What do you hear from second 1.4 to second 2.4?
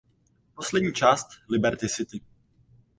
Liberty City.